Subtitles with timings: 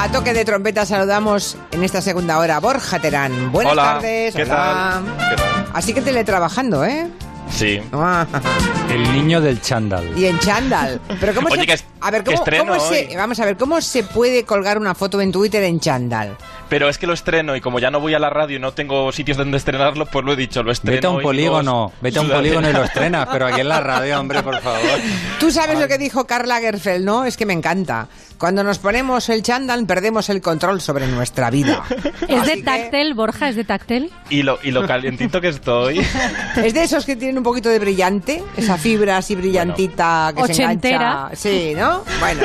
[0.00, 3.52] A toque de trompeta saludamos en esta segunda hora a Borja Terán.
[3.52, 4.34] Buenas Hola, tardes.
[4.34, 5.02] ¿qué hola.
[5.16, 5.28] tal?
[5.28, 5.66] ¿Qué tal?
[5.74, 7.06] Así que teletrabajando, ¿eh?
[7.50, 7.80] Sí.
[7.92, 8.26] Ah,
[8.88, 10.16] El niño del chándal.
[10.16, 11.00] Y en chándal.
[11.20, 11.66] Pero cómo Oye, se...
[11.66, 12.44] que es- a ver, ¿cómo,
[12.80, 13.14] se...
[13.16, 16.36] Vamos a ver, ¿cómo se puede colgar una foto en Twitter en chándal?
[16.70, 18.72] Pero es que lo estreno y como ya no voy a la radio y no
[18.72, 20.94] tengo sitios donde estrenarlo, pues lo he dicho, lo estreno.
[20.96, 23.80] Vete a un polígono, vete a un polígono y lo estrenas, pero aquí en la
[23.80, 24.80] radio, hombre, por favor.
[25.38, 27.24] Tú sabes lo que dijo Carla Lagerfeld, ¿no?
[27.26, 28.08] Es que me encanta.
[28.38, 31.82] Cuando nos ponemos el chándal perdemos el control sobre nuestra vida.
[32.26, 33.50] ¿Es Así de que- táctel, Borja?
[33.50, 34.10] ¿Es de táctel?
[34.30, 36.00] Y lo, y lo calientito que estoy.
[36.56, 40.52] Es de esos que tienen un poquito de brillante, esa fibra así brillantita que se
[40.64, 41.10] Ochentera.
[41.30, 41.36] engancha.
[41.36, 42.02] Sí, ¿no?
[42.18, 42.42] Bueno,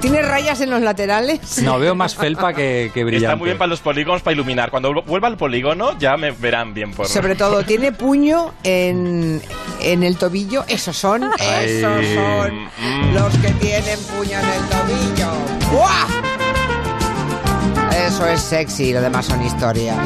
[0.00, 1.62] ¿tiene rayas en los laterales?
[1.62, 3.26] No, veo más felpa que, que brillante.
[3.26, 4.70] Está muy bien para los polígonos para iluminar.
[4.70, 9.40] Cuando vuelva al polígono ya me verán bien por Sobre todo, tiene puño en,
[9.80, 10.64] en el tobillo.
[10.68, 11.66] Esos son, Ay.
[11.70, 13.14] esos son Mm.
[13.14, 15.30] los que tienen puño en el tobillo.
[15.72, 16.06] ¡Buah!
[18.06, 19.98] Eso es sexy, lo demás son historias.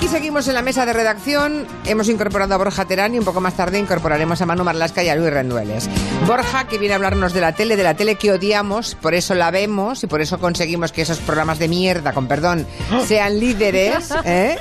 [0.00, 1.66] Aquí seguimos en la mesa de redacción.
[1.84, 5.10] Hemos incorporado a Borja Terán y un poco más tarde incorporaremos a Manu Marlasca y
[5.10, 5.90] a Luis Rendueles.
[6.26, 9.34] Borja, que viene a hablarnos de la tele, de la tele que odiamos, por eso
[9.34, 12.66] la vemos y por eso conseguimos que esos programas de mierda, con perdón,
[13.06, 14.08] sean líderes.
[14.24, 14.56] ¿eh?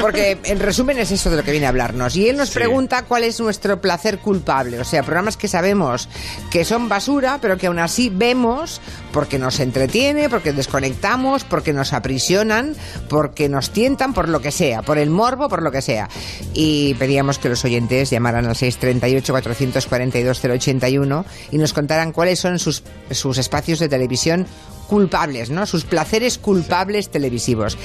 [0.00, 2.14] Porque en resumen es eso de lo que viene a hablarnos.
[2.14, 2.54] Y él nos Sí.
[2.54, 4.78] pregunta cuál es nuestro placer culpable.
[4.78, 6.08] O sea, programas que sabemos
[6.48, 8.80] que son basura, pero que aún así vemos
[9.12, 12.74] porque nos entretiene, porque desconectamos, porque nos aprisionan,
[13.08, 16.08] porque nos tientan, por lo que sea, por el morbo, por lo que sea.
[16.54, 23.38] Y pedíamos que los oyentes llamaran al 638-442-081 y nos contaran cuáles son sus, sus
[23.38, 24.46] espacios de televisión
[24.90, 25.66] culpables, ¿no?
[25.66, 27.78] Sus placeres culpables televisivos.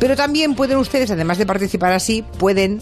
[0.00, 2.80] Pero también pueden ustedes, además de participar así, pueden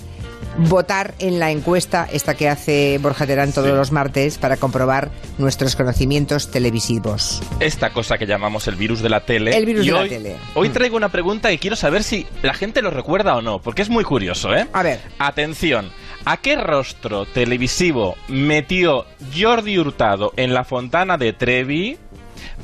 [0.58, 3.74] votar en la encuesta esta que hace Borja Terán todos Sí.
[3.74, 7.42] los martes para comprobar nuestros conocimientos televisivos.
[7.60, 9.56] Esta cosa que llamamos el virus de la tele.
[9.56, 10.36] El virus Y de la hoy- tele.
[10.54, 13.82] Hoy traigo una pregunta y quiero saber si la gente lo recuerda o no, porque
[13.82, 14.66] es muy curioso, ¿eh?
[14.72, 15.00] A ver.
[15.18, 15.90] Atención.
[16.24, 19.04] ¿A qué rostro televisivo metió
[19.38, 21.98] Jordi Hurtado en la fontana de Trevi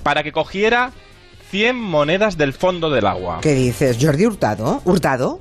[0.02, 0.90] para que cogiera
[1.50, 3.38] 100 monedas del fondo del agua?
[3.42, 3.98] ¿Qué dices?
[4.00, 4.80] ¿Jordi Hurtado?
[4.84, 5.40] ¿Hurtado?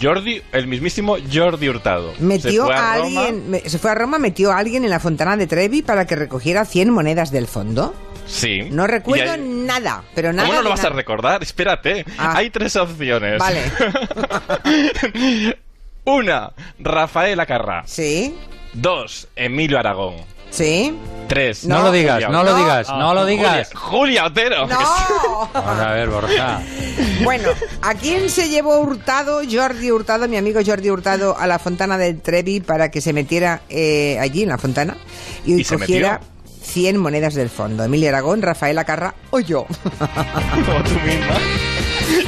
[0.00, 2.12] Jordi, el mismísimo Jordi Hurtado.
[2.18, 3.24] Metió Se fue a, Roma.
[3.26, 6.16] alguien, se fue a Roma, metió a alguien en la fontana de Trevi para que
[6.16, 7.94] recogiera 100 monedas del fondo.
[8.26, 8.68] Sí.
[8.70, 10.46] No recuerdo nada, pero nada.
[10.46, 11.42] ¿Cómo no lo vas a recordar?
[11.42, 12.04] Espérate.
[12.18, 12.34] Ah.
[12.36, 13.38] Hay tres opciones.
[13.38, 13.62] Vale.
[16.04, 17.82] Una, Rafael Acarrá.
[17.86, 18.34] ¿Sí?
[18.72, 20.16] Dos, Emilio Aragón.
[20.50, 20.96] ¿Sí?
[21.28, 22.56] Tres, No, lo digas, Julia no lo No.
[22.58, 23.68] digas, no lo digas.
[23.74, 24.66] Julia, Julia Otero.
[24.66, 25.50] ¡No!
[25.52, 26.60] Vamos a ver, Borja.
[27.22, 27.50] Bueno,
[27.82, 32.20] ¿a quién se llevó Hurtado, Jordi Hurtado, mi amigo Jordi Hurtado, a la fontana del
[32.20, 34.96] Trevi para que se metiera eh, allí en la fontana
[35.44, 36.64] y, ¿Y se cogiera metió?
[36.64, 37.84] 100 monedas del fondo?
[37.84, 39.66] Emilio Aragón, Rafael Acarra o yo.
[39.98, 41.36] Como tú misma.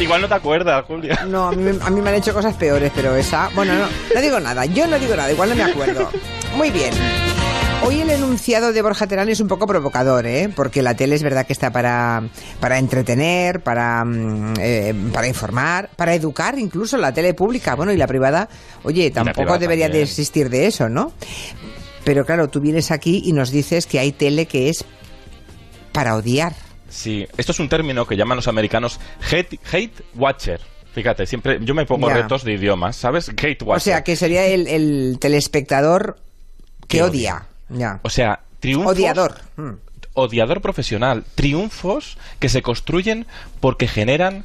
[0.00, 1.24] Igual no te acuerdas, Julia.
[1.26, 3.48] No, a mí, a mí me han hecho cosas peores, pero esa...
[3.54, 6.10] Bueno, no, no digo nada, yo no digo nada, igual no me acuerdo.
[6.56, 6.92] Muy bien.
[7.82, 10.50] Hoy el enunciado de Borja Terán es un poco provocador, ¿eh?
[10.54, 12.22] Porque la tele es verdad que está para,
[12.60, 17.96] para entretener, para, mm, eh, para informar, para educar, incluso la tele pública, bueno, y
[17.96, 18.48] la privada,
[18.82, 20.04] oye, tampoco privada debería de también.
[20.08, 21.12] existir de eso, ¿no?
[22.04, 24.84] Pero claro, tú vienes aquí y nos dices que hay tele que es
[25.92, 26.54] para odiar.
[26.90, 29.00] Sí, esto es un término que llaman los americanos
[29.32, 30.60] hate, hate watcher.
[30.92, 32.14] Fíjate, siempre yo me pongo Ya.
[32.16, 33.28] retos de idiomas, ¿sabes?
[33.30, 33.76] Hate watcher.
[33.76, 36.16] O sea, que sería el, el telespectador
[36.88, 37.46] que Que odia.
[37.70, 38.00] Ya.
[38.02, 38.92] O sea, triunfos...
[38.92, 39.36] Odiador.
[39.56, 39.70] Mm.
[40.14, 43.26] odiador profesional, triunfos que se construyen
[43.60, 44.44] porque generan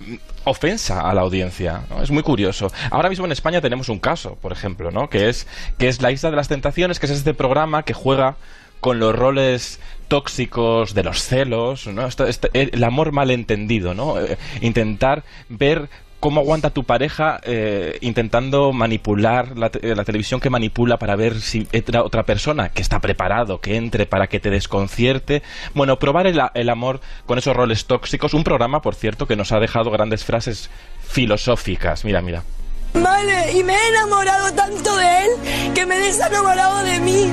[0.00, 1.82] mm, ofensa a la audiencia.
[1.90, 2.02] ¿no?
[2.02, 2.70] Es muy curioso.
[2.90, 5.08] Ahora mismo en España tenemos un caso, por ejemplo, ¿no?
[5.08, 5.46] que es
[5.78, 8.36] que es la Isla de las Tentaciones, que es este programa que juega
[8.80, 12.06] con los roles tóxicos de los celos, ¿no?
[12.06, 14.18] Este- el amor malentendido, ¿no?
[14.18, 15.90] Eh, intentar ver
[16.20, 21.40] cómo aguanta tu pareja eh, intentando manipular la, te- la televisión que manipula para ver
[21.40, 25.42] si entra otra persona que está preparado, que entre para que te desconcierte.
[25.74, 28.34] Bueno, probar el amor con esos roles tóxicos.
[28.34, 30.70] Un programa, por cierto, que nos ha dejado grandes frases
[31.08, 32.04] filosóficas.
[32.04, 32.42] Mira, mira.
[32.92, 35.30] Vale, y me he enamorado tanto de él
[35.74, 37.30] que me he desenamorado de mí.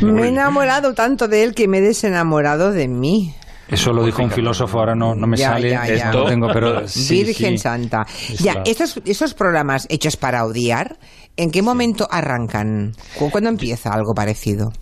[0.00, 3.34] Me he enamorado tanto de él que me he desenamorado de mí.
[3.68, 5.70] Eso lo dijo un filósofo, ahora no, no me Ya, sale.
[5.70, 5.94] ya, ya.
[5.94, 7.58] Esto lo tengo, pero sí, Virgen sí.
[7.58, 8.06] Santa.
[8.30, 10.98] Es Ya, la- estos, esos programas hechos para odiar,
[11.36, 12.94] ¿en qué momento arrancan?
[13.18, 14.72] ¿Cu- ¿Cuándo empieza algo parecido?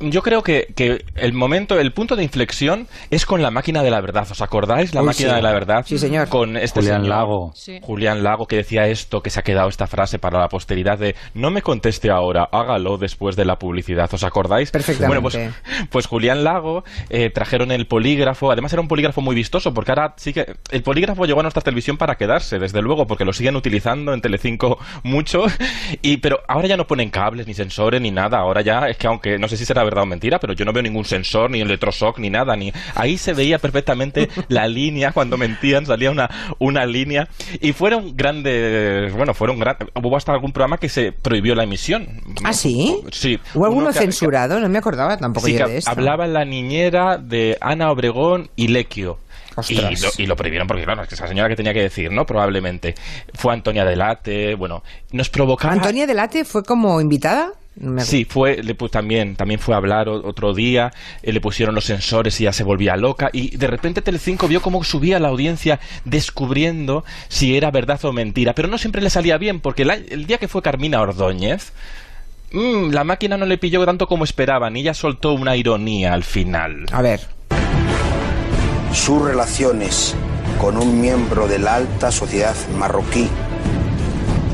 [0.00, 3.90] Yo creo que, que, el momento, el punto de inflexión es con la máquina de
[3.90, 4.26] la verdad.
[4.30, 4.94] ¿Os acordáis?
[4.94, 5.84] La máquina de la verdad.
[5.84, 6.28] Sí, señor.
[6.28, 7.52] Con este Julián Lago.
[7.82, 11.14] Julián Lago que decía esto, que se ha quedado esta frase para la posteridad de
[11.34, 14.08] no me conteste ahora, hágalo después de la publicidad.
[14.12, 14.70] ¿Os acordáis?
[14.70, 15.20] Perfectamente.
[15.20, 18.50] Bueno, pues, pues Julián Lago eh, trajeron el polígrafo.
[18.50, 21.62] Además era un polígrafo muy vistoso porque ahora sí que el polígrafo llegó a nuestra
[21.62, 25.44] televisión para quedarse, desde luego, porque lo siguen utilizando en Telecinco mucho.
[26.02, 28.38] Y pero ahora ya no ponen cables ni sensores ni nada.
[28.38, 30.72] Ahora ya es que aunque no sé si será verdad o mentira, pero yo no
[30.72, 32.56] veo ningún sensor, ni electroshock, ni nada.
[32.56, 36.28] ni Ahí se veía perfectamente la línea, cuando mentían salía una,
[36.58, 37.28] una línea.
[37.60, 42.06] Y fueron grandes, bueno, fueron grandes, hubo hasta algún programa que se prohibió la emisión.
[42.44, 43.00] ¿Ah, sí?
[43.12, 43.38] Sí.
[43.54, 44.60] ¿Hubo alguno censurado?
[44.60, 45.90] no me acordaba tampoco sí, de esto.
[45.90, 49.18] Hablaba la niñera de Ana Obregón y Lequio.
[49.68, 52.12] Y lo, y lo, prohibieron porque, claro, es que esa señora que tenía que decir,
[52.12, 52.26] ¿no?
[52.26, 52.94] Probablemente.
[53.32, 54.82] Fue Antonia Delate, bueno,
[55.12, 55.72] nos provocaba...
[55.72, 57.52] ¿Antonia Delate fue como invitada?
[57.98, 60.92] Sí, fue, le, también, también fue a hablar otro día,
[61.22, 64.62] eh, le pusieron los sensores y ya se volvía loca, y de repente Telecinco vio
[64.62, 69.36] cómo subía la audiencia descubriendo si era verdad o mentira, pero no siempre le salía
[69.36, 71.74] bien, porque el día que fue Carmina Ordóñez,
[72.52, 76.24] mmm, la máquina no le pilló tanto como esperaban, y ella soltó una ironía al
[76.24, 76.86] final.
[76.92, 77.20] A ver.
[78.92, 80.14] Sus relaciones
[80.58, 83.28] con un miembro de la alta sociedad marroquí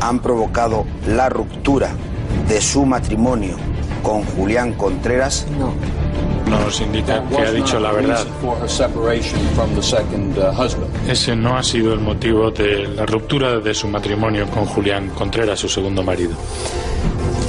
[0.00, 1.94] han provocado la ruptura
[2.48, 3.56] de su matrimonio
[4.02, 5.46] con Julián Contreras?
[5.58, 5.72] No.
[6.50, 8.26] Nos indica que ha dicho la verdad.
[11.08, 15.60] Ese no ha sido el motivo de la ruptura de su matrimonio con Julián Contreras,
[15.60, 16.32] su segundo marido.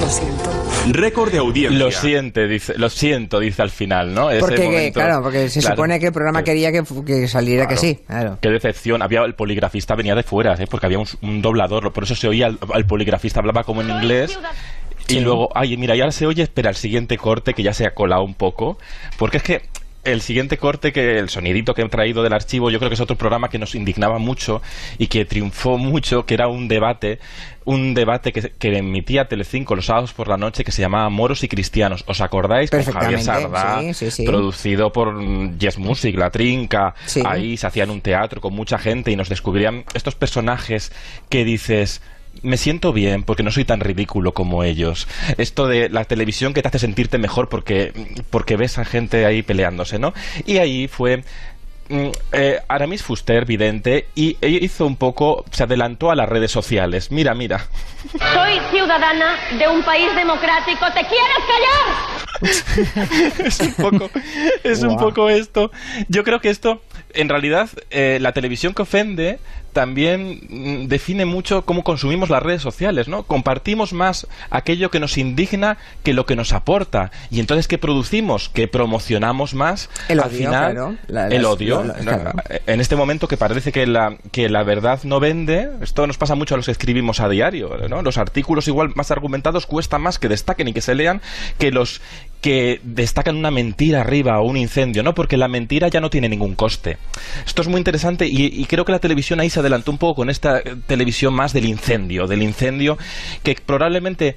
[0.00, 0.63] Lo siento.
[0.92, 1.78] Récord de audiencia.
[1.78, 4.30] Lo siente, dice, lo siento, dice al final, ¿no?
[4.30, 7.66] Ese porque, momento, claro, porque se claro, supone que el programa quería que, que saliera
[7.66, 8.00] claro, que sí.
[8.06, 8.38] Claro.
[8.40, 9.00] Qué decepción.
[9.02, 10.66] Había el poligrafista venía de fuera, ¿eh?
[10.70, 13.90] porque había un, un doblador, por eso se oía al, al poligrafista hablaba como en
[13.90, 14.38] inglés.
[15.08, 15.20] Y Sí.
[15.20, 17.90] luego, ay, mira, y ahora se oye, espera, el siguiente corte que ya se ha
[17.92, 18.78] colado un poco,
[19.18, 19.62] porque es que
[20.04, 23.00] el siguiente corte, que el sonidito que he traído del archivo, yo creo que es
[23.00, 24.62] otro programa que nos indignaba mucho
[24.98, 27.18] y que triunfó mucho, que era un debate,
[27.64, 31.42] un debate que, que emitía Telecinco los sábados por la noche que se llamaba Moros
[31.44, 32.04] y Cristianos.
[32.06, 32.70] ¿Os acordáis?
[32.70, 34.24] Con Javier Sardá, sí, sí, sí.
[34.24, 39.16] producido por Yes Music, La Trinca, ahí se hacían un teatro con mucha gente y
[39.16, 40.92] nos descubrían estos personajes
[41.28, 42.02] que dices
[42.42, 45.08] me siento bien porque no soy tan ridículo como ellos.
[45.38, 47.92] Esto de la televisión que te hace sentirte mejor porque,
[48.30, 50.14] porque ves a gente ahí peleándose, ¿no?
[50.46, 51.24] Y ahí fue
[51.88, 56.50] mm, eh, Aramis Fuster, vidente, y ella hizo un poco, se adelantó a las redes
[56.50, 57.10] sociales.
[57.10, 57.66] Mira, mira.
[58.12, 60.86] Soy ciudadana de un país democrático.
[60.92, 62.24] ¿Te quieres callar?
[63.44, 64.10] es un poco,
[64.62, 65.70] es un poco esto.
[66.08, 66.82] Yo creo que esto,
[67.12, 69.38] en realidad, eh, la televisión que ofende
[69.74, 73.24] también mm, define mucho cómo consumimos las redes sociales, ¿no?
[73.24, 77.10] Compartimos más aquello que nos indigna que lo que nos aporta.
[77.30, 78.48] Y entonces, ¿qué producimos?
[78.48, 80.96] Que promocionamos más El al odio, final claro.
[81.08, 81.84] La- el las- odio.
[81.84, 82.32] lo- claro.
[82.66, 86.34] En este momento que parece que la, que la verdad no vende, esto nos pasa
[86.34, 88.00] mucho a los que escribimos a diario, ¿no?
[88.00, 91.20] Los artículos igual más argumentados cuesta más que destaquen y que se lean
[91.58, 92.00] que los
[92.40, 95.14] que destacan una mentira arriba o un incendio, ¿no?
[95.14, 96.98] Porque la mentira ya no tiene ningún coste.
[97.46, 100.14] Esto es muy interesante y, y creo que la televisión ahí se adelantó un poco
[100.16, 102.96] con esta eh, televisión más del incendio, del incendio
[103.42, 104.36] que probablemente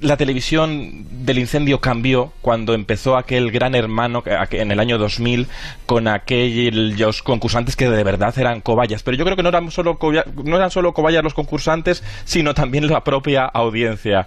[0.00, 5.46] la televisión del incendio cambió cuando empezó aquel gran hermano aqu- en el año 2000
[5.86, 9.04] con aquellos concursantes que de verdad eran cobayas.
[9.04, 12.52] Pero yo creo que no eran solo, coya- no eran solo cobayas los concursantes, sino
[12.52, 14.26] también la propia audiencia.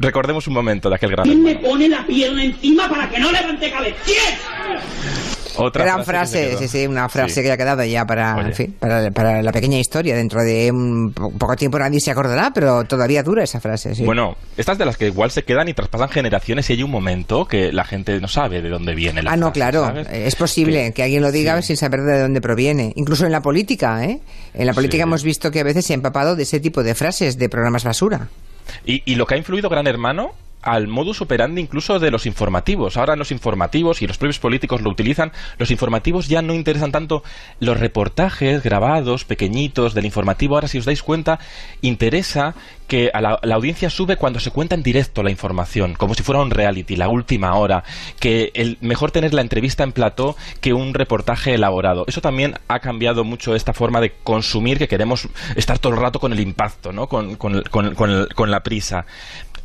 [0.00, 3.30] Recordemos un momento de aquel gran ¿Quién me pone la pierna encima para que no
[3.30, 3.96] levante cabeza?
[4.04, 5.43] ¿Quién?
[5.56, 7.42] Otra Gran frase, que se frase, sí, sí, una frase Sí.
[7.42, 10.16] que ha quedado ya para, en fin, para, para la pequeña historia.
[10.16, 14.04] Dentro de un po- poco tiempo nadie se acordará, pero todavía dura esa frase, sí.
[14.04, 17.46] Bueno, estas de las que igual se quedan y traspasan generaciones y hay un momento
[17.46, 19.84] que la gente no sabe de dónde viene la Ah, no, frase, claro.
[19.86, 20.08] ¿sabes?
[20.10, 22.92] Es posible que, alguien lo diga sin saber de dónde proviene.
[22.96, 24.20] Incluso en la política, ¿eh?
[24.54, 26.94] En la política hemos visto que a veces se ha empapado de ese tipo de
[26.94, 28.28] frases de programas basura.
[28.86, 30.32] Y, y lo que ha influido Gran Hermano
[30.64, 32.96] al modus operandi incluso de los informativos.
[32.96, 37.22] Ahora los informativos, y los propios políticos lo utilizan, los informativos ya no interesan tanto
[37.60, 40.54] los reportajes grabados, pequeñitos, del informativo.
[40.54, 41.38] Ahora, si os dais cuenta,
[41.82, 42.54] interesa
[42.88, 46.22] que a la, la audiencia sube cuando se cuenta en directo la información, como si
[46.22, 47.82] fuera un reality, la última hora,
[48.20, 52.04] que el mejor tener la entrevista en plató que un reportaje elaborado.
[52.06, 56.20] Eso también ha cambiado mucho esta forma de consumir, que queremos estar todo el rato
[56.20, 57.06] con el impacto, ¿no?
[57.06, 57.94] con, con- con-
[58.34, 59.06] con la prisa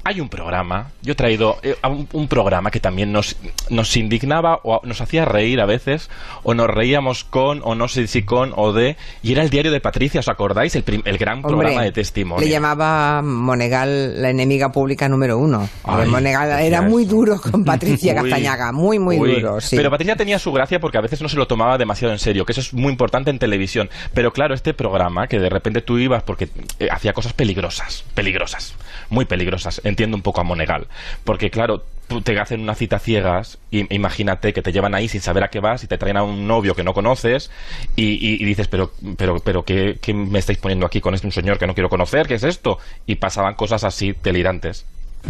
[0.10, 3.36] hay un programa, yo he traído eh, un, un programa que también nos,
[3.70, 6.10] nos indignaba o nos hacía reír a veces,
[6.44, 9.72] o nos reíamos con, o no sé si con o de, y era el diario
[9.72, 10.76] de Patricia, ¿os acordáis?
[10.76, 12.44] El, prim- el gran Hombre, programa de testimonio.
[12.44, 15.70] Le llamaba Monegal la enemiga pública número uno.
[15.84, 19.36] Ay, Monegal era muy duro con Patricia Castañaga, muy, muy uy.
[19.36, 19.62] duro.
[19.62, 19.76] Sí.
[19.76, 22.46] Pero Patricia tenía su gracia porque a veces no se lo tomaba demasiado en serio,
[22.46, 23.90] que eso es muy importante en televisión.
[24.14, 26.50] Pero claro, este programa, que de repente tú ibas porque
[26.80, 28.74] eh, hacía cosas peligrosas, peligrosas,
[29.12, 29.82] muy peligrosas.
[30.00, 30.88] Entiendo un poco a Monegal.
[31.26, 31.84] Porque claro,
[32.24, 35.60] te hacen una cita ciegas, y imagínate que te llevan ahí sin saber a qué
[35.60, 37.52] vas y te traen a un novio que no conoces
[37.98, 41.28] y, y- y dices, pero, pero, pero ¿qué, ¿qué me estáis poniendo aquí con este
[41.28, 42.28] un señor que no quiero conocer?
[42.30, 42.78] ¿Qué es esto?
[43.08, 44.86] Y pasaban cosas así delirantes.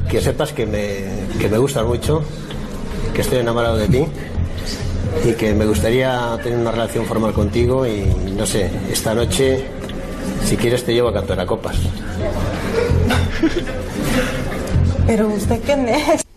[0.07, 0.99] Que sepas que me,
[1.39, 2.23] que me gustas mucho,
[3.15, 4.05] que estoy enamorado de ti
[5.27, 8.01] y que me gustaría tener una relación formal contigo y
[8.37, 9.65] no sé, esta noche,
[10.45, 11.75] si quieres te llevo a cantar a copas.
[15.09, 16.28] Pero usted quién es?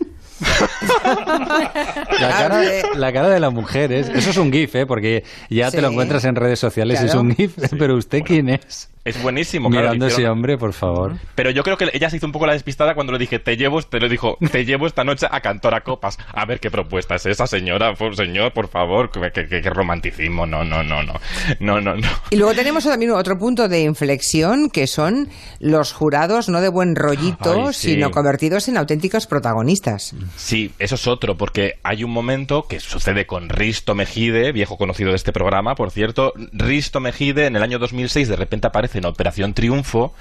[2.20, 2.62] La cara,
[2.94, 4.86] la cara de la mujer, es, eso es un GIF, ¿eh?
[4.86, 7.20] porque ya te lo encuentras en redes sociales, es Claro.
[7.20, 8.88] un GIF, pero ¿usted quién es?
[9.04, 9.86] Es buenísimo, claro.
[9.86, 11.14] Mirando ese hombre, por favor.
[11.34, 13.56] Pero yo creo que ella se hizo un poco la despistada cuando le dije, te
[13.56, 16.18] llevo, te lo dijo, te llevo esta noche a cantar a copas.
[16.32, 19.70] A ver qué propuesta es esa, señora, por señor, por favor, que, que- que- que
[19.70, 21.14] romanticismo, no, no, no, no,
[21.58, 22.08] no, no, no.
[22.30, 26.94] Y luego tenemos también otro punto de inflexión que son los jurados no de buen
[26.94, 27.94] rollito, Ay, sí.
[27.94, 30.14] sino convertidos en auténticos protagonistas.
[30.36, 35.10] Sí, eso es otro, porque hay un momento que sucede con Risto Mejide, viejo conocido
[35.10, 36.32] de este programa, por cierto.
[36.52, 40.14] Risto Mejide en el año 2006 de repente aparece en Operación Triunfo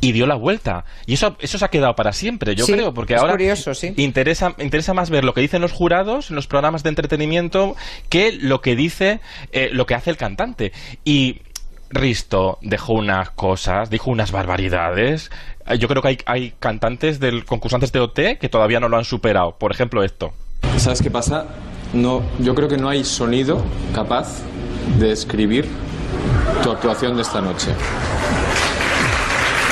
[0.00, 0.84] y dio la vuelta.
[1.06, 3.92] Y eso, eso se ha quedado para siempre, yo Sí, creo, porque ahora curioso, sí.
[3.96, 7.76] interesa, interesa más ver lo que dicen los jurados en los programas de entretenimiento
[8.08, 9.20] que lo que dice,
[9.52, 10.72] eh, lo que hace el cantante.
[11.04, 11.42] Y
[11.90, 15.30] Risto dejó unas cosas, dijo unas barbaridades.
[15.66, 18.96] Eh, Yo creo que hay, hay cantantes del concursantes de OT que todavía no lo
[18.96, 19.56] han superado.
[19.58, 20.32] Por ejemplo, esto.
[20.76, 21.46] ¿Sabes qué pasa?
[21.92, 23.62] No, yo creo que no hay sonido
[23.94, 24.38] capaz
[24.98, 25.66] de describir
[26.62, 27.70] tu actuación de esta noche.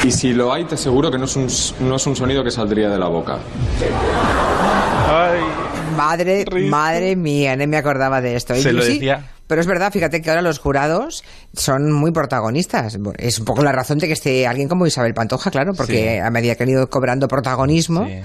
[0.05, 1.49] Y si lo hay, te aseguro que no es un,
[1.89, 3.39] no es un sonido que saldría de la boca.
[5.97, 8.55] Madre, madre mía, no me acordaba de esto.
[8.55, 9.25] Y Se lo sí, decía.
[9.49, 11.25] Pero es verdad, fíjate que ahora los jurados
[11.55, 12.97] son muy protagonistas.
[13.19, 16.19] Es un poco la razón de que esté alguien como Isabel Pantoja, claro, porque Sí.
[16.19, 18.21] a medida que han ido cobrando protagonismo, Sí.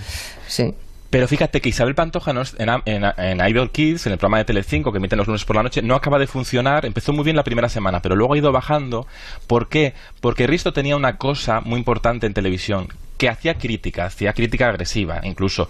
[0.48, 0.74] sí.
[1.10, 4.40] Pero fíjate que Isabel Pantoja no es- en, en- en Idol Kids, en el programa
[4.40, 6.86] de Telecinco que emiten los lunes por la noche, no acaba de funcionar.
[6.88, 9.06] Empezó muy bien la primera semana, pero luego ha ido bajando.
[9.48, 9.94] ¿Por qué?
[10.22, 12.88] Porque Risto tenía una cosa muy importante en televisión,
[13.20, 15.70] que hacía crítica, hacía crítica agresiva incluso.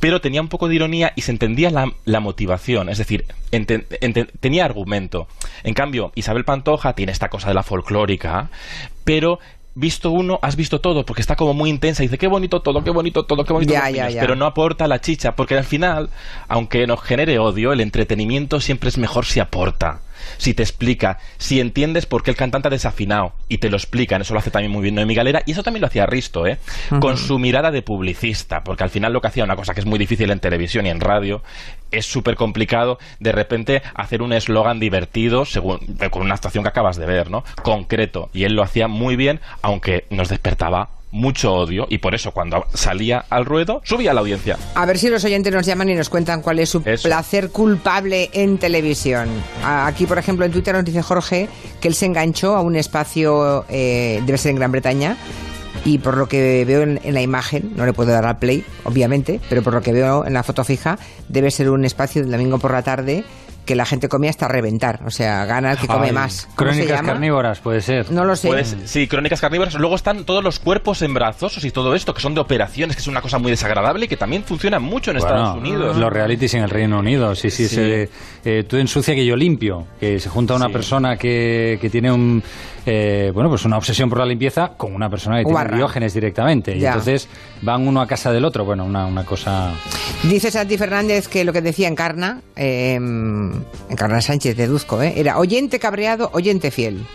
[0.00, 3.86] Pero tenía un poco de ironía y se entendía la, la motivación, es decir, enten-
[4.00, 5.28] enten- tenía argumento.
[5.62, 8.50] En cambio, Isabel Pantoja tiene esta cosa de la folclórica,
[9.04, 9.38] pero
[9.76, 12.84] visto uno, has visto todo, porque está como muy intensa y dice, qué bonito todo,
[12.84, 14.20] qué bonito todo, qué bonito Ya, los ya, niños", ya.
[14.20, 16.10] pero no aporta la chicha, porque al final,
[16.48, 20.00] aunque nos genere odio, el entretenimiento siempre es mejor si aporta,
[20.36, 24.20] si te explica, si entiendes por qué el cantante ha desafinado y te lo explican,
[24.22, 26.58] eso lo hace también muy bien Noemi Galera, y eso también lo hacía Risto, ¿eh?
[27.00, 29.86] con su mirada de publicista, porque al final lo que hacía, una cosa que es
[29.86, 31.42] muy difícil en televisión y en radio,
[31.90, 36.68] es súper complicado de repente hacer un eslogan divertido según, eh, con una actuación que
[36.68, 37.44] acabas de ver, ¿no?
[37.62, 38.30] Concreto.
[38.32, 42.66] Y él lo hacía muy bien, aunque nos despertaba mucho odio y por eso cuando
[42.74, 44.58] salía al ruedo subía la audiencia.
[44.74, 47.08] A ver si los oyentes nos llaman y nos cuentan cuál es su Eso.
[47.08, 49.28] placer culpable en televisión.
[49.64, 51.48] Aquí, por ejemplo, en Twitter nos dice Jorge
[51.80, 55.16] que él se enganchó a un espacio, eh, debe ser en Gran Bretaña,
[55.84, 58.64] y por lo que veo en, en la imagen, no le puedo dar al play,
[58.84, 62.30] obviamente, pero por lo que veo en la foto fija, debe ser un espacio del
[62.32, 63.24] domingo por la tarde
[63.64, 65.00] que la gente come hasta reventar.
[65.06, 66.48] O sea, gana el que come Ay, más.
[66.54, 67.12] ¿Cómo se Crónicas llama?
[67.12, 68.10] carnívoras, puede ser.
[68.10, 68.48] No lo sé.
[68.48, 69.74] Puedes- sí, crónicas carnívoras.
[69.74, 73.08] Luego están todos los cuerpos embrazosos y todo esto, que son de operaciones, que es
[73.08, 75.96] una cosa muy desagradable y que también funciona mucho en Bueno, Estados Unidos.
[75.96, 77.68] Los realities en el Reino Unido, sí, sí.
[77.68, 77.74] Sí.
[77.74, 78.10] se-
[78.44, 80.72] eh, tú ensucia que yo limpio, que se junta una Sí.
[80.72, 82.42] persona que, que tiene un,
[82.86, 85.70] eh, bueno, pues una obsesión por la limpieza con una persona que Guarra.
[85.70, 86.76] tiene diógenes directamente.
[86.76, 87.28] Y entonces
[87.62, 88.64] van uno a casa del otro.
[88.64, 89.72] Bueno, una, una cosa...
[90.22, 95.14] Dice Santi Fernández que lo que decía Encarna, eh, Encarna Sánchez, deduzco, ¿eh?
[95.16, 97.06] era oyente cabreado, oyente fiel.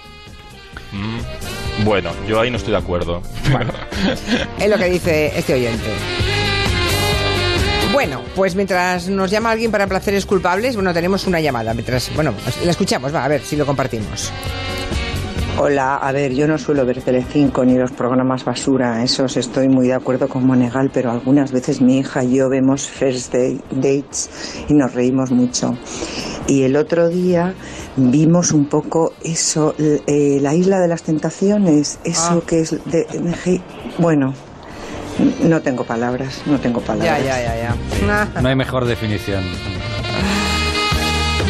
[0.91, 1.85] Mm.
[1.85, 3.21] Bueno, yo ahí no estoy de acuerdo.
[4.59, 5.89] Es lo que dice este oyente.
[7.93, 11.73] Bueno, pues mientras nos llama alguien para placeres culpables, bueno, tenemos una llamada.
[11.73, 12.33] Mientras, bueno,
[12.63, 14.31] la escuchamos, va, a ver si lo compartimos.
[15.61, 19.87] Hola, a ver, yo no suelo ver Telecinco ni los programas basura, esos estoy muy
[19.87, 24.29] de acuerdo con Monegal, pero algunas veces mi hija y yo vemos First Day- Dates
[24.69, 25.77] y nos reímos mucho.
[26.47, 27.53] Y el otro día
[27.97, 32.47] vimos un poco eso, eh, la isla de las tentaciones, eso Ah.
[32.47, 33.61] que es de, de-
[33.97, 34.33] bueno,
[35.43, 37.19] No tengo palabras, no tengo palabras.
[37.21, 37.75] Ya, ya, ya,
[38.31, 38.41] ya.
[38.41, 39.43] No hay mejor definición.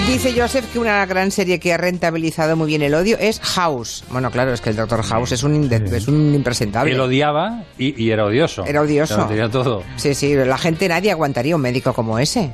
[0.10, 4.04] Dice Joseph que una gran serie que ha rentabilizado muy bien el odio es House.
[4.10, 6.92] Bueno, claro, es que el Doctor House es un, inde- es un impresentable.
[6.92, 8.66] Él odiaba y, y era odioso.
[8.66, 9.18] Era odioso.
[9.18, 9.84] Lo tenía todo.
[9.98, 12.52] Sí, sí, la gente, nadie aguantaría un médico como ese.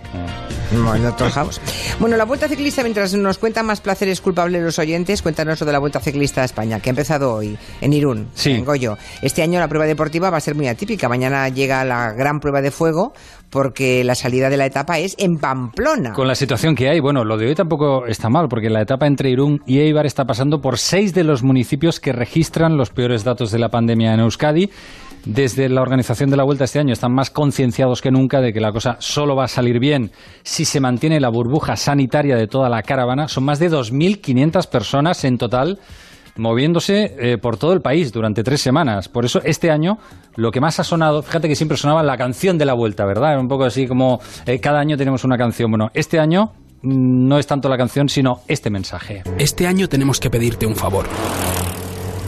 [0.74, 1.32] No, el Dr.
[1.32, 1.62] House.
[2.00, 5.72] Bueno, la Vuelta Ciclista, mientras nos cuentan más placeres culpables los oyentes, cuéntanos lo de
[5.72, 8.98] la Vuelta Ciclista a España, que ha empezado hoy en Irún, en Goyo.
[9.22, 11.08] Este año la prueba deportiva va a ser muy atípica.
[11.08, 13.14] Mañana llega la gran prueba de fuego,
[13.56, 16.12] porque la salida de la etapa es en Pamplona.
[16.12, 19.08] Con la situación que hay, bueno, lo de hoy tampoco está mal, porque la etapa
[19.08, 23.24] entre Irún y Eibar está pasando por seis de los municipios que registran los peores
[23.24, 24.70] datos de la pandemia en Euskadi.
[25.24, 28.60] Desde la organización de la Vuelta este año están más concienciados que nunca de que
[28.60, 30.12] la cosa solo va a salir bien
[30.44, 33.30] si se mantiene la burbuja sanitaria de toda la caravana.
[33.30, 35.80] Son más de 2.500 personas en total
[36.38, 39.10] moviéndose eh, por todo el país durante tres semanas.
[39.10, 39.98] Por eso este año
[40.36, 43.40] lo que más ha sonado, fíjate que siempre sonaba la canción de la vuelta, ¿verdad?
[43.40, 45.72] Un poco así como eh, cada año tenemos una canción.
[45.72, 49.24] Bueno, este año mm, no es tanto la canción, sino este mensaje.
[49.38, 51.06] Este año tenemos que pedirte un favor.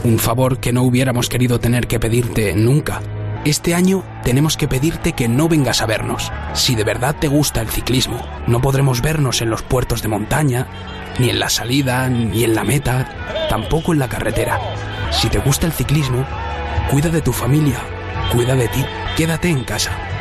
[0.03, 3.01] Un favor que no hubiéramos querido tener que pedirte nunca.
[3.45, 6.31] Este año tenemos que pedirte que no vengas a vernos.
[6.53, 10.67] Si de verdad te gusta el ciclismo, no podremos vernos en los puertos de montaña,
[11.19, 14.59] ni en la salida, ni en la meta, tampoco en la carretera.
[15.11, 16.25] Si te gusta el ciclismo,
[16.89, 17.79] cuida de tu familia,
[18.31, 20.16] cuida de ti, quédate en casa.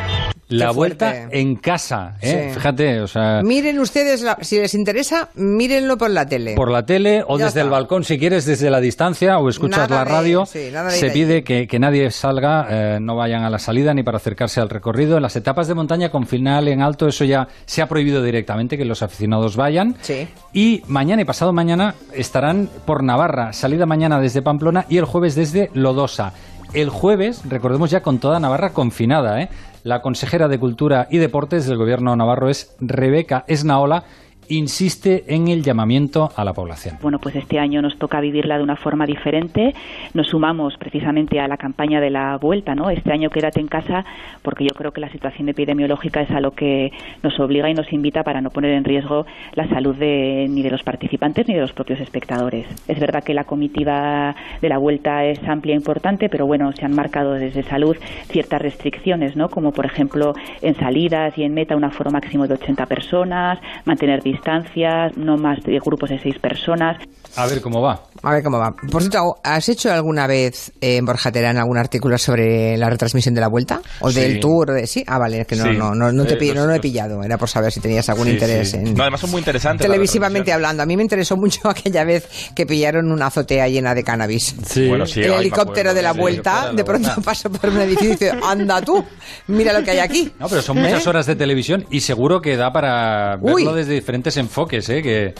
[0.49, 2.47] La vuelta en casa, ¿eh?
[2.49, 2.53] Sí.
[2.55, 6.55] Fíjate, o sea, Miren ustedes, la- si les interesa, mírenlo por la tele.
[6.55, 9.89] por la tele o Ya desde el balcón, si quieres, desde la distancia o escuchas
[9.89, 13.17] Nada la de- radio, sí, nada de se pide que, que nadie salga, eh, no
[13.17, 15.17] vayan a la salida ni para acercarse al recorrido.
[15.17, 18.77] En las etapas de montaña con final en alto, eso ya se ha prohibido directamente
[18.77, 19.95] que los aficionados vayan.
[20.01, 20.27] Sí.
[20.53, 25.35] Y mañana y pasado mañana estarán por Navarra, salida mañana desde Pamplona y el jueves
[25.35, 26.31] desde Lodosa.
[26.73, 29.49] El jueves, recordemos ya con toda Navarra confinada, ¿eh?
[29.87, 34.03] La consejera de Cultura y Deportes del gobierno navarro es Rebeca Esnaola,
[34.49, 36.97] insiste en el llamamiento a la población.
[37.01, 39.73] Bueno, pues este año nos toca vivirla de una forma diferente.
[40.13, 42.89] Nos sumamos precisamente a la campaña de la vuelta, ¿no?
[42.89, 44.05] Este año quédate en casa
[44.41, 46.91] porque yo creo que la situación epidemiológica es a lo que
[47.23, 50.71] nos obliga y nos invita para no poner en riesgo la salud de, ni de
[50.71, 52.65] los participantes ni de los propios espectadores.
[52.87, 56.85] Es verdad que la comitiva de la vuelta es amplia e importante, pero bueno, se
[56.85, 57.97] han marcado desde salud
[58.29, 59.49] ciertas restricciones, ¿no?
[59.49, 64.21] Como por ejemplo en salidas y en meta un aforo máximo de 80 personas, mantener
[64.37, 66.97] distancias, no más de grupos de seis personas.
[67.35, 68.01] A ver cómo va.
[68.27, 68.75] A ver cómo va.
[68.91, 73.33] Por cierto, ¿has hecho alguna vez eh, en Borja Terán algún artículo sobre la retransmisión
[73.33, 73.81] de la vuelta?
[74.01, 74.19] ¿O Sí.
[74.19, 74.71] del tour?
[74.73, 74.85] De...
[74.85, 75.69] Sí, ah, vale, es que no, Sí.
[75.77, 77.23] no, no, no te Eh, pillo- los- no lo he pillado.
[77.23, 78.77] Era por saber si tenías algún Sí, interés sí.
[78.77, 78.93] en.
[78.95, 79.85] No, además son muy interesantes.
[79.87, 84.03] Televisivamente hablando, a mí me interesó mucho aquella vez que pillaron una azotea llena de
[84.03, 84.55] cannabis.
[84.89, 86.19] Bueno, sí, el ay, me helicóptero acuerdo, de la sí.
[86.19, 89.05] vuelta, de pronto pasó por un edificio y dice, anda tú,
[89.47, 90.33] mira lo que hay aquí.
[90.37, 90.81] No, pero son ¿Eh?
[90.81, 93.63] muchas horas de televisión y seguro que da para Uy.
[93.63, 95.01] verlo desde diferentes enfoques, ¿eh?
[95.01, 95.33] Que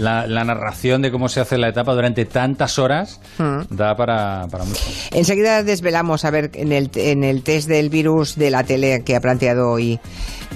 [0.00, 3.60] la, la narración de cómo se hace la etapa durante tantas horas Hmm.
[3.70, 4.80] da para, para mucho.
[5.12, 9.16] Enseguida desvelamos, a ver, en el, en el test del virus de la tele que
[9.16, 9.98] ha planteado hoy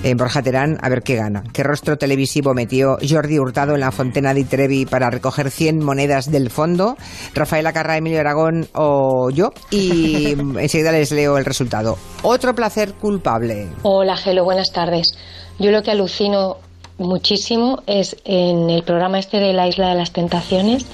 [0.03, 1.45] en Borja Terán, a ver qué gana.
[1.53, 6.31] ¿Qué rostro televisivo metió Jordi Hurtado en la Fontena di Trevi para recoger 100 monedas
[6.31, 6.97] del fondo?
[7.35, 9.53] Rafael Acarra, Emilio Aragón o yo.
[9.71, 11.97] Y enseguida les leo el resultado.
[12.23, 13.69] Otro placer culpable.
[13.83, 15.17] Hola, Gelo, buenas tardes.
[15.59, 16.57] Yo lo que alucino
[16.99, 20.87] muchísimo es en el programa este de la Isla de las Tentaciones,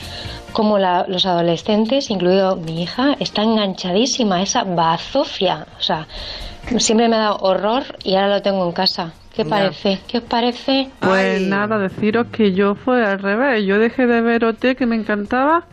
[0.53, 5.67] como la- los adolescentes, incluido mi hija, está enganchadísima a esa bazofia.
[5.79, 6.07] O sea,
[6.79, 9.13] siempre me ha dado horror y ahora lo tengo en casa.
[9.35, 10.01] ¿Qué parece?
[10.09, 10.91] ¿Qué os parece?
[10.99, 13.65] Pues nada, deciros que yo fue al revés.
[13.65, 15.65] Yo dejé de ver OT, que me encantaba,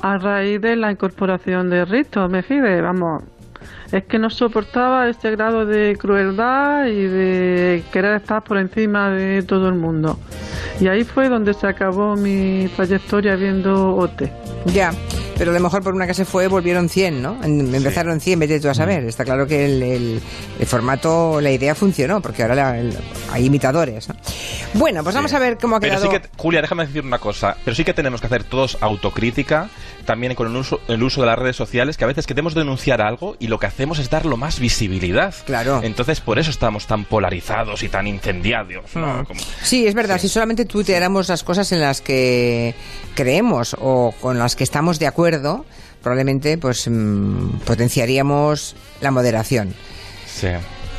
[0.00, 2.80] a raíz de la incorporación de Risto Mejide.
[2.80, 3.24] Vamos,
[3.92, 9.42] es que no soportaba este grado de crueldad y de querer estar por encima de
[9.42, 10.18] todo el mundo.
[10.80, 14.30] Y ahí fue donde se acabó mi trayectoria viendo OT.
[14.66, 14.92] Ya,
[15.40, 17.38] pero a lo mejor por una que se fue volvieron 100, ¿no?
[17.42, 19.04] Empezaron 100, vete tú a saber.
[19.04, 20.20] Está claro que el, el-
[20.58, 22.94] el formato, la idea funcionó, porque ahora la- el-
[23.32, 24.06] hay imitadores.
[24.10, 24.16] ¿no?
[24.74, 26.12] Bueno, pues vamos a ver cómo ha Pero quedado.
[26.12, 29.70] sí que, Julia, déjame decir una cosa, pero sí que tenemos que hacer todos autocrítica,
[30.04, 33.00] también con el uso, el uso de las redes sociales, que a veces queremos denunciar
[33.00, 35.34] algo y lo que hacemos es darlo más visibilidad.
[35.46, 35.80] Claro.
[35.82, 38.94] Entonces, por eso estamos tan polarizados y tan incendiados.
[38.94, 39.22] ¿no?
[39.22, 39.24] Mm.
[39.24, 42.74] Como- Sí, es verdad, si solamente tuiteáramos las cosas en las que
[43.14, 45.29] creemos o con las que estamos de acuerdo,
[46.02, 49.74] probablemente pues mm, potenciaríamos la moderación.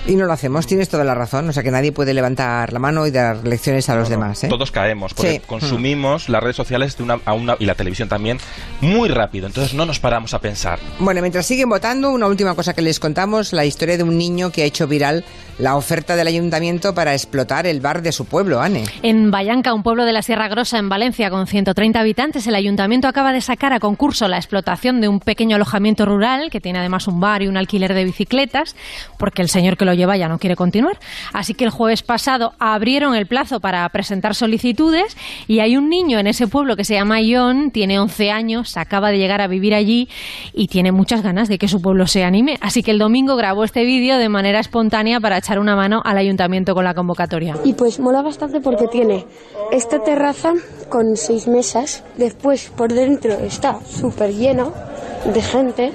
[0.07, 1.47] Y no lo hacemos, tienes toda la razón.
[1.49, 4.43] O sea que nadie puede levantar la mano y dar lecciones a los demás.
[4.43, 4.47] ¿eh?
[4.47, 5.41] Todos caemos, porque Sí.
[5.45, 8.37] consumimos las redes sociales de una, a una, y la televisión también
[8.81, 9.47] muy rápido.
[9.47, 10.79] Entonces no nos paramos a pensar.
[10.99, 14.51] Bueno, mientras siguen votando, una última cosa que les contamos, la historia de un niño
[14.51, 15.23] que ha hecho viral
[15.59, 18.83] la oferta del ayuntamiento para explotar el bar de su pueblo, Anne.
[19.03, 23.07] En Vallanca, un pueblo de la Sierra Grosa, en Valencia, con 130 habitantes, el ayuntamiento
[23.07, 27.07] acaba de sacar a concurso la explotación de un pequeño alojamiento rural que tiene además
[27.07, 28.75] un bar y un alquiler de bicicletas,
[29.19, 30.97] porque el señor que lo lleva ya no quiere continuar.
[31.33, 36.19] Así que el jueves pasado abrieron el plazo para presentar solicitudes y hay un niño
[36.19, 39.73] en ese pueblo que se llama John, tiene 11 años, acaba de llegar a vivir
[39.73, 40.09] allí
[40.53, 42.57] y tiene muchas ganas de que su pueblo se anime.
[42.61, 46.17] Así que el domingo grabó este vídeo de manera espontánea para echar una mano al
[46.17, 47.55] ayuntamiento con la convocatoria.
[47.63, 49.25] Y pues mola bastante porque tiene
[49.71, 50.53] esta terraza
[50.89, 52.03] con seis mesas.
[52.17, 54.73] Después por dentro está súper lleno
[55.25, 55.91] de gente,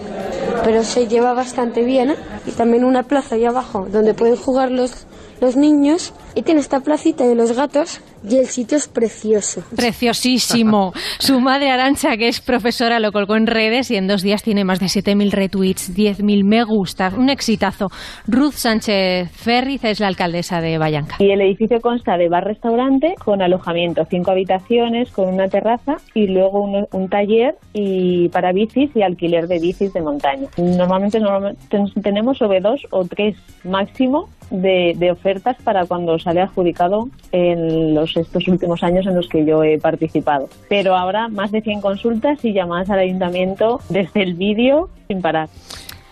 [0.64, 2.14] pero se lleva bastante bien.
[2.46, 5.06] Y también una plaza ahí abajo donde pueden jugar los,
[5.40, 6.12] los niños.
[6.34, 9.62] Y tiene esta placita de los gatos y el sitio es precioso.
[9.76, 10.92] Preciosísimo.
[11.18, 14.64] Su madre Arancha, que es profesora, lo colgó en redes y en dos días tiene
[14.64, 17.12] más de 7.000 retweets, 10.000 me gusta.
[17.16, 17.88] Un exitazo.
[18.26, 21.16] Ruth Sánchez Ferriz es la alcaldesa de Vallanca.
[21.18, 26.62] Y el edificio consta de bar-restaurante con alojamiento, cinco habitaciones, con una terraza y luego
[26.62, 30.48] un, un taller y para bicis y alquiler de bicis de montaña.
[30.56, 36.40] Normalmente, normalmente ten- tenemos sobre dos o tres máximo de, de ofertas para cuando sale
[36.40, 40.48] adjudicado en los estos últimos años en los que yo he participado.
[40.68, 45.48] Pero ahora más de 100 consultas y llamadas al ayuntamiento desde el vídeo sin parar.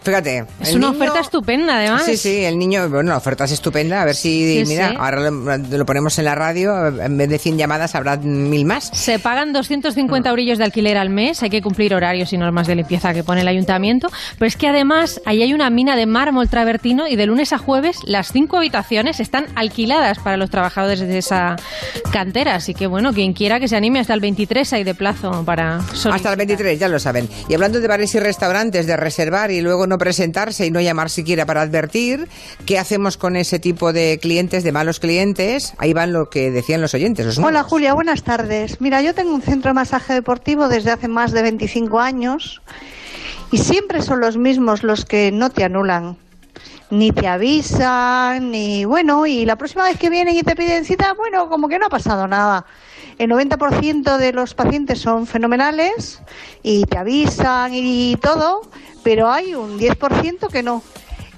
[0.05, 0.45] Fíjate.
[0.61, 2.05] Es una niño- oferta estupenda, además.
[2.05, 4.03] Sí, sí, el niño, bueno, la oferta es estupenda.
[4.03, 4.97] A ver si, Sí, mira, sí.
[4.99, 8.90] ahora lo, lo ponemos en la radio, en vez de 100 llamadas habrá mil más.
[8.93, 12.75] Se pagan 250 eurillos de alquiler al mes, hay que cumplir horarios y normas de
[12.77, 16.49] limpieza que pone el ayuntamiento, pero es que además ahí hay una mina de mármol
[16.49, 21.19] travertino y de lunes a jueves las cinco habitaciones están alquiladas para los trabajadores de
[21.19, 21.57] esa
[22.12, 25.45] cantera, así que bueno, quien quiera que se anime hasta el 23 hay de plazo
[25.45, 27.29] para Hasta el 23, ya lo saben.
[27.49, 31.11] Y hablando de bares y restaurantes, de reservar y luego no presentarse y no llamar
[31.11, 32.28] siquiera para advertir,
[32.66, 35.74] ¿qué hacemos con ese tipo de clientes, de malos clientes?
[35.78, 37.26] Ahí van lo que decían los oyentes.
[37.26, 37.62] Los Hola.
[37.62, 38.80] Julia, buenas tardes.
[38.80, 42.62] Mira, yo tengo un centro de masaje deportivo desde hace más de 25 años
[43.50, 46.16] y siempre son los mismos los que no te anulan.
[46.90, 51.14] Ni te avisan, ni bueno, y la próxima vez que vienen y te piden cita,
[51.14, 52.66] bueno, como que no ha pasado nada.
[53.18, 56.20] El 90% de los pacientes son fenomenales
[56.62, 58.62] y te avisan y todo,
[59.05, 60.83] pero hay un 10% que no.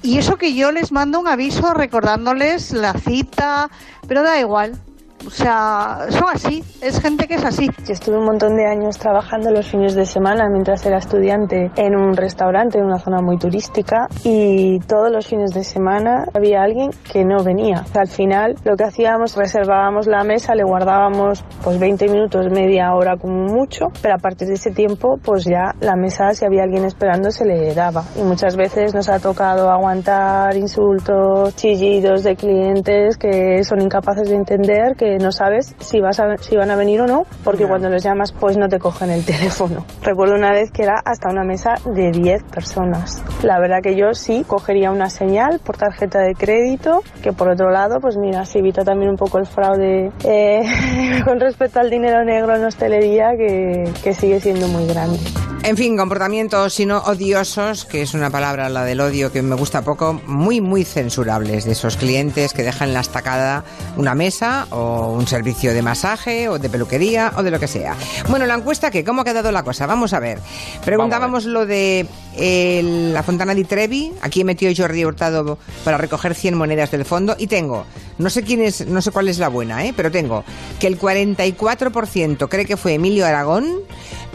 [0.03, 3.69] Y eso que yo les mando un aviso recordándoles la cita,
[4.07, 4.81] pero da igual.
[5.25, 7.69] O sea, son así, es gente que es así.
[7.87, 11.97] Yo estuve un montón de años trabajando los fines de semana mientras era estudiante en
[11.97, 16.91] un restaurante en una zona muy turística y todos los fines de semana había alguien
[17.13, 17.85] que no venía.
[17.95, 23.17] Al final lo que hacíamos, reservábamos la mesa, le guardábamos pues 20 minutos, media hora
[23.17, 26.85] como mucho, pero a partir de ese tiempo pues ya la mesa si había alguien
[26.85, 28.05] esperando se le daba.
[28.17, 34.37] Y muchas veces nos ha tocado aguantar insultos, chillidos de clientes que son incapaces de
[34.37, 37.88] entender que no sabes si, vas a, si van a venir o no, porque cuando
[37.88, 39.85] los llamas pues no te cogen el teléfono.
[40.03, 43.23] Recuerdo una vez que era hasta una mesa de 10 personas.
[43.42, 47.71] La verdad que yo sí cogería una señal por tarjeta de crédito, que por otro
[47.71, 50.62] lado pues mira, se evita también un poco el fraude eh,
[51.25, 55.19] con respecto al dinero negro en hostelería que, que sigue siendo muy grande.
[55.66, 59.57] En fin, comportamientos, si no odiosos, que es una palabra, la del odio, que me
[59.57, 63.64] gusta poco, muy, muy censurables de esos clientes que dejan en la estacada
[63.97, 67.95] una mesa o un servicio de masaje o de peluquería o de lo que sea.
[68.29, 69.05] Bueno, la encuesta, ¿qué?
[69.05, 69.87] ¿Cómo ha quedado la cosa?
[69.87, 70.39] Vamos a ver.
[70.85, 72.07] Preguntábamos lo de
[72.37, 74.13] el- la Fontana di Trevi.
[74.23, 77.85] Aquí he metido Jordi Hurtado para recoger 100 monedas del fondo y tengo,
[78.19, 79.93] no sé quién es, no sé cuál es la buena, ¿eh?
[79.97, 80.45] pero tengo
[80.81, 83.67] que el 44% cree que fue Emilio Aragón,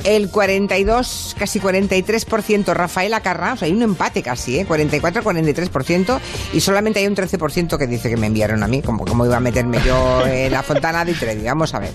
[0.04, 4.68] el 42, casi 43% Rafael Acarra, o sea, hay un empate casi, ¿eh?
[4.68, 6.20] 44-43%,
[6.54, 9.38] y solamente hay un 13% que dice que me enviaron a mí, como, como iba
[9.38, 11.44] a meterme yo en la Fontana di Trevi.
[11.44, 11.92] Vamos a ver.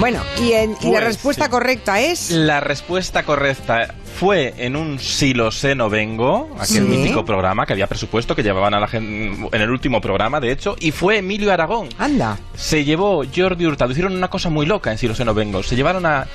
[0.00, 2.30] Bueno, y, en- y la Pues, respuesta correcta es...
[2.30, 6.80] La respuesta correcta fue en un Si lo sé no vengo, aquel Sí.
[6.80, 10.50] mítico programa que había presupuesto, que llevaban a la gente en el último programa, de
[10.50, 11.88] hecho, y fue Emilio Aragón.
[11.98, 12.36] Anda.
[12.56, 15.62] Se llevó Jordi Hurtado, hicieron una cosa muy loca en Si lo sé no vengo,
[15.62, 16.26] se llevaron a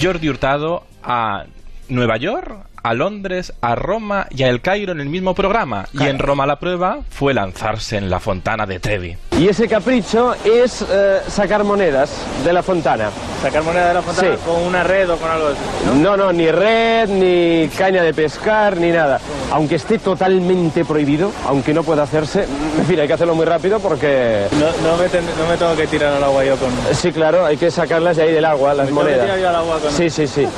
[0.00, 1.44] Jordi Hurtado a
[1.88, 5.86] Nueva York, a Londres, a Roma y a El Cairo en el mismo programa.
[5.92, 9.14] Y en Roma la prueba fue lanzarse en la fontana de Trevi.
[9.38, 12.10] Y ese capricho es eh, sacar monedas
[12.46, 13.10] de la fontana.
[13.42, 14.42] Sacar moneda de la fontana Sí.
[14.42, 16.00] con una red o con algo así.
[16.00, 19.20] No, no, ni red, ni caña de pescar, ni nada.
[19.52, 22.44] Aunque esté totalmente prohibido, aunque no pueda hacerse,
[22.78, 24.46] en fin, hay que hacerlo muy rápido porque...
[24.52, 26.70] No, no, me ten- no me tengo que tirar al agua yo con...
[26.94, 29.38] Sí, claro, hay que sacarlas de ahí del agua, las Me monedas.
[29.38, 30.48] yo al agua con- Sí, sí, sí.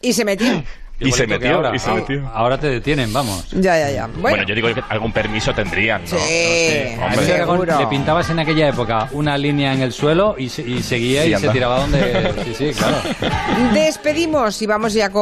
[0.00, 0.62] Y se metió.
[1.08, 2.28] Y se metió, ahora, y se ah, metió.
[2.32, 3.46] Ahora te detienen, vamos.
[3.52, 4.06] Ya, ya, ya.
[4.06, 6.08] Bueno, Bueno, yo digo que algún permiso tendrían, ¿no?
[6.08, 7.78] Sí, No sé, Seguro.
[7.78, 11.32] le pintabas en aquella época una línea en el suelo y, se- y seguía Sí,
[11.32, 12.32] y se tiraba donde...
[12.44, 12.96] Sí, sí, claro.
[13.72, 15.20] despedimos y vamos ya con